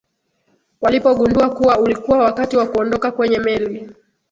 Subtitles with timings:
[0.81, 3.91] walipogundua kuwa ulikuwa wakati wa kuondoka kwenye meli